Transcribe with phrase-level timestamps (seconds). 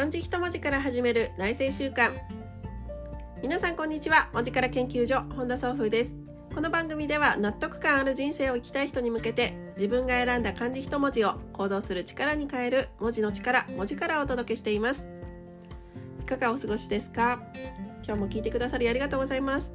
[0.00, 2.12] 漢字一文字から始める内政習慣
[3.42, 4.30] 皆さんこんにちは。
[4.32, 6.16] 文字から研究所本田総風です。
[6.54, 15.06] この番組では納得感ある人生を生きたい人に向けて自分が選んだ漢字一文字を行動する力に変える文字の力文字からお届けしています。
[16.18, 17.42] いかがお過ごしですか？
[18.02, 19.74] 今日も聞いてくださりありがとうございます。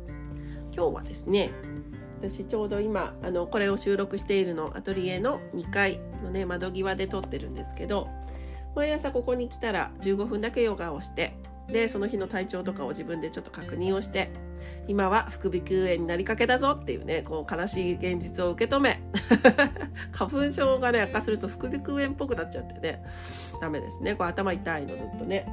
[0.76, 1.52] 今日はですね
[2.20, 8.08] 私ちょうど今あのこれを収録しているのアトリエの2階のね窓際で撮ってるんですけど
[8.76, 11.36] 毎朝ここに来たら15分だけヨガをして
[11.68, 14.30] でその日の体調とかを自分でちょっと確認をして
[14.88, 19.02] 今は副鼻腔炎になりかけだぞっていうねこう悲しい現実を受け止め
[20.12, 23.04] 花粉症がね悪化すると副鼻腔炎っぽくなっちゃってね
[23.60, 24.16] ダメですね。
[24.16, 25.48] こう頭痛いのずっとね。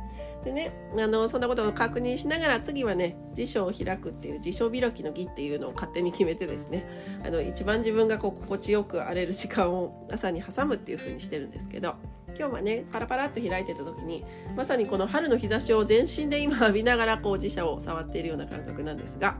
[0.44, 6.84] でねあのそんなことを確認しながら次はね辞書を開くっていう辞書開きの儀っていうのを勝手に決めてですね
[7.24, 11.94] あの一番自分がこう心地よく荒れる時間を朝に挟むっていう風にしてるんですけど
[12.42, 14.24] 今日はねパラパラっと開いてた時に
[14.56, 19.36] まさにこの春の日差しを全身で今浴びながらこう辞書を触っているような感覚なんですが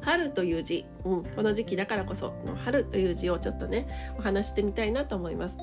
[0.00, 3.86] 春という字、うん、この時期だからこその春という字をちょっとね
[4.18, 5.58] お話してみたいなと思います。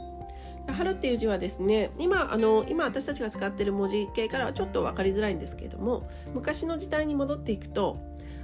[0.67, 7.97] 春っていう字はですね今あの今私たちが使ってる文字系からはちょっと分かりづらいんですけれども昔の時代に戻っていくと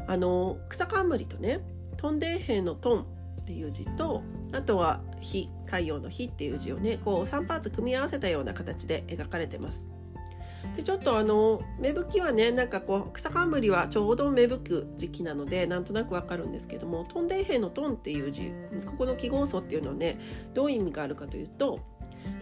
[0.08, 1.60] あの草冠とね
[1.98, 9.86] 飛んで兵のトンっていう字とあとは火太陽の火っていう字をねこう3パーツ組み合わせたような形で描かれてます。
[10.78, 18.54] でちょっとあの芽吹きはねなんかこう草冠はちょうど芽吹く時期なのでなんとなくわかるんですけども「トンデン兵のトン」っていう字
[18.86, 20.18] ここの記号素っていうのはね
[20.54, 21.80] どういう意味があるかというと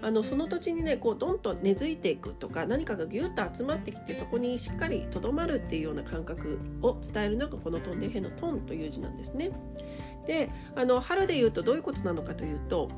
[0.01, 9.51] あのその土地にねこうどんと根付いていくとか何かがギュッと集まってきてそこにしっかりとどまるっていうような感覚を伝えるのがこの「トンデン兵のトン」という字なんですね。
[10.27, 12.89] であの春でいうとどういうことなのかというと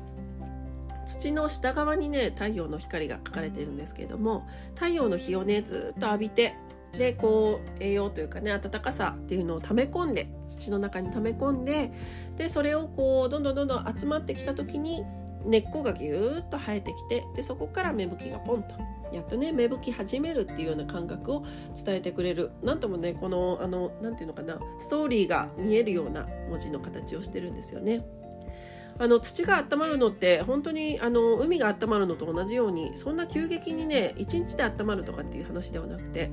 [1.06, 6.54] 土の下側にね太陽の光が描かれているんですけれども太陽の日をねずっと浴びて
[6.92, 11.92] でこう栄養というかね暖かさっていうのを溜め込んで土の中に溜め込んで
[12.36, 15.04] でそれをこうどんどんどんどん集まってきた時に
[15.44, 18.74] 根っこがぎゅーっと生えてきてでそこから芽吹きがポンと
[19.12, 21.44] やっとね芽吹き始めるっていうような感覚を
[21.74, 28.04] 伝えてくれるなんともねこのあのなんていうのかなストーリーが見えるような文字の形をしてるんですよね。
[28.96, 36.30] あの土が温まるのって本当にあの海が温まるのと同じようにそんな急激にね一日で温まるとかっていう話ではなくて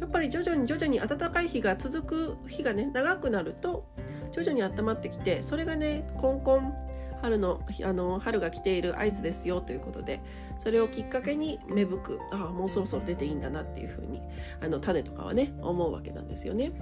[0.00, 3.86] やっぱり徐々に徐々に暖かい日が続く日がね長くなると
[4.32, 6.74] 徐々に温まってきてそれがねコンコン
[7.22, 10.20] 春のあの春が来ている合図ですよということで
[10.58, 14.20] それをきっかけに芽吹くああもうそろそろ出ていいんだなっていうふうに
[14.62, 16.72] あの種とかはね思うわけなんですよね。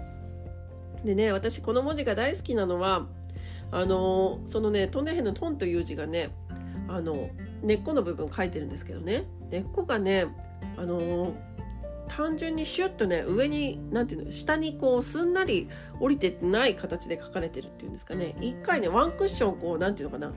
[1.05, 3.07] でね私この文字が大好きなのは
[3.71, 6.31] あのそのね「トンネヘのトン」という字がね
[6.89, 7.31] あの
[7.63, 10.27] 根っこの部分書いてるんですけどね根っこがね
[10.77, 11.35] あの
[12.09, 15.69] 単純にシュッとね上に何ていうの下にこうすんなり
[16.01, 18.35] 降りてない形で書かれてるっていうんですかね。
[18.41, 20.33] 一回ねワンクッションこう何ていうのかな。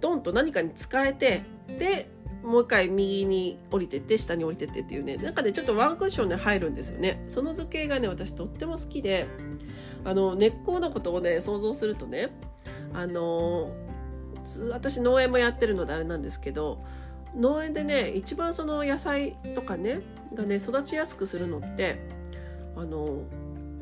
[0.00, 2.10] ドンと何かに使えてで
[2.42, 5.16] もう一回右に降りてって下に降りてってっていうね。
[5.16, 7.24] なんかねちょっとワンクッションで入るんですよね。
[7.28, 9.26] その図形がね私とっても好きで
[10.04, 12.28] あの根っこのことをね想像するとね
[12.92, 13.72] あの
[14.70, 16.84] 私農園もやってるのであれなんですけど
[17.36, 20.00] 農園でね一番その野菜とかね
[20.34, 21.98] がね育ちやすくするのって
[22.76, 23.22] あの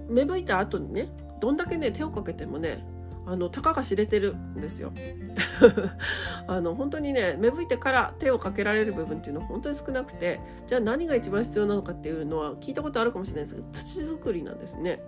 [0.09, 1.09] 芽吹いた後にね
[1.41, 2.85] どんだけね手をかけてもね
[3.25, 4.93] あのたかが知れてるんですよ。
[6.49, 15.01] あの本当にね芽吹いてから手をかけられる部分っていうのは本当に少なくてじゃあ何が一番必要なのかっていうのは聞いたことあるかもしれないですけど土作りなんですね。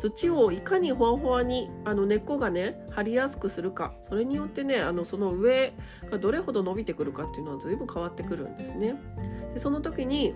[0.00, 5.74] 土をいかにほわほわにあの根っこがね張りやすくするかそれによってねあのその上
[6.10, 8.94] がどれほど伸びてくるかっていうのは随分変わってくるんですね。
[9.52, 10.34] でその時に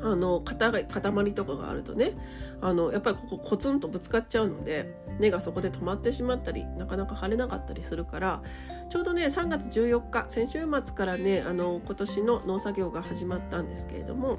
[0.00, 2.12] あの塊とかがあるとね
[2.62, 8.42] あのやっぱりここコツンとぶつかっちゃうので根がそこで止まってしまったりなかなか腫れなかったりするから
[8.88, 14.38] ちょうどね3月14日先週末からねあの今年の農作業が始まったんですけれども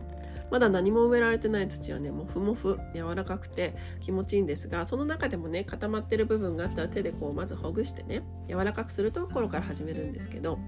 [0.52, 10.60] まだ何も植えられてない土はねもふもふ柔らかくて気持ちいいんですがその中でもね固まってる部分があったら手でこうまずほぐしてね柔らかくするところから始めるんですけど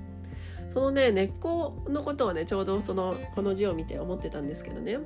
[0.70, 5.00] そのね根っこのことをねちょうどそのこの字を見て思ってたんですけどね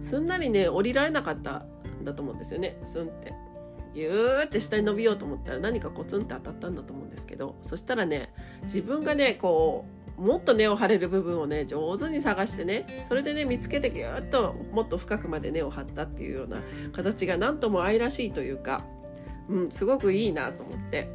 [0.00, 1.64] すんなりね降りられなかった
[2.00, 3.34] んだと思うんですよねスンって。
[3.94, 8.34] ギューって下に伸びようと思ったら何かコツンって当たったんだと思うんですけどそしたらね
[8.64, 16.58] 自分がねこうもっと根を張れる部分をね上手に探してねそれでね見つけてギューッともっと深くまで根を張ったっていうような
[16.92, 18.84] 形が何とも愛らしいというか、
[19.48, 21.08] うん、すごくいいなと思って。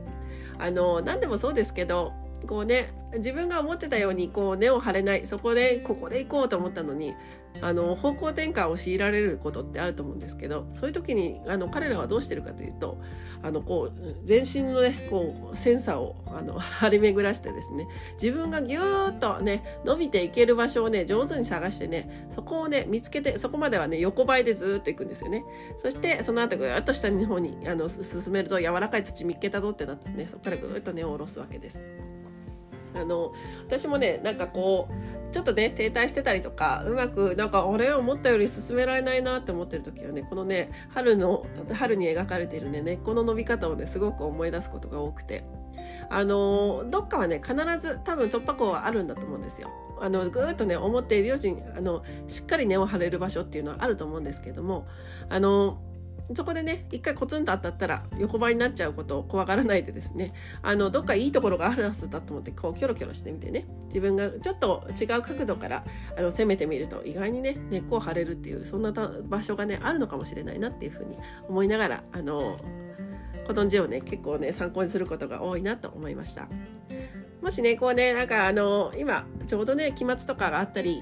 [0.62, 2.14] あの何でもそうですけど
[2.46, 7.16] こうね自分が思ってたようにこう根を張れないそこでここで行こうと思ったのに
[7.62, 13.02] あの方向転換を強いられることってあると思うんですけどそういう時にあの彼らはどうしてるかというと
[13.42, 25.44] あのこう全身のねこうセンサーをあの 張り巡らしてですね自分がぎゅーっとね伸びていける場所をね上手に探してねそこをね見つけてそこまではね横ばいでずっと行くんですよね
[25.78, 31.84] そしてその後ぐっと下の方にあの進めると柔らかい土見っけたぞってなってねそこからぐっと根を下ろすわけです。
[32.96, 33.34] あの
[33.68, 45.44] 私もねなんかこうちょっとね停滞してたりとかうまくなんか俺思ったより進められないなって思ってる時はねこのね春の春に描かれてるね根っこの伸び方をねすごく思い出すことが多くて
[46.10, 49.70] あのどっかはね必ず多分突破口はあるんだと思うんですよ。
[50.02, 54.88] あのぐっとね思っているようにあのしっかり根を張れる場所っていうのはあると思うんですけども
[55.28, 55.82] あの
[56.34, 65.84] そこでね一回コツンと当たったら横ばいになっちゃうことを怖がらないでですねあのどっかいいところがあるはずだと思ってこうキョロキョロしてみてね自分がちょっと違う角度から
[66.18, 71.18] あの攻めてみると意外にね根っこを張れるっていうそんな場所がねあるのかもしれないなっていうふうに
[71.48, 72.58] 思いながらあの
[73.48, 76.48] この字をね結構ね参考にすることが多いなと思いました。
[77.42, 81.02] もしねこうねなんかあの今ちょうどね期末とかがあったり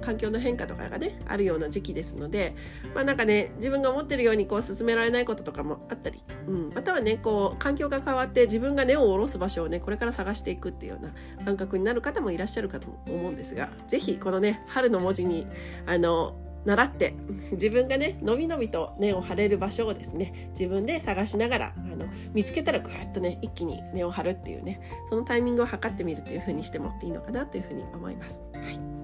[0.00, 2.54] 環境の変化とかがねあるような時期ですので
[2.94, 15.48] まあなんかね自分が思ってるようにこう進められないこととかもあったり、うん、またはねこう環境が変わって自分が根を下ろす場所をねこれから探していくっていうような感覚になる方もいらっしゃるかと思うんですが是非このね春の文字に
[15.86, 17.14] あの習って
[17.52, 28.42] 自分がねのびのびと根を張れる場所をですね自分で探しながらあの見つけたらぐっとね一気に根を張るっていうねそのタイミングを測ってみるというふうにしてもいいのかなというふうに思います。
[28.52, 29.00] はい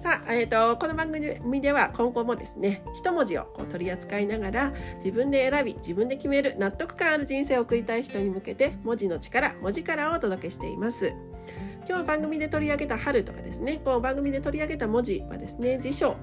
[0.00, 11.12] さあ、えーと、この番組では今後もですね一文字をこう取り扱いながら自分で選び自分で決める納得感ある人生を送りたい人に向けて文字の力文字からをお届けしています。
[11.86, 16.16] 今日番組で取り上げた春とかですねこう番組で取り上げた文字はですね辞書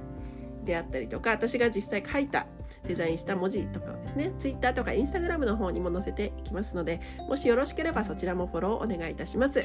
[0.67, 2.45] であったりとか私が実際書いた
[2.85, 9.63] デザインした文字とかをですね Twitter とか Instagram の方にも載せていきますのでもしよろしければそちらもフォローお願いいたします。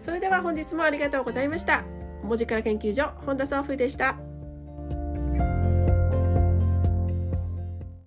[0.00, 1.84] それでは本日もありがとうございました。
[2.22, 4.29] 文字から研究所本田総風でした。